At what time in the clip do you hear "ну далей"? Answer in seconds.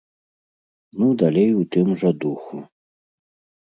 1.03-1.51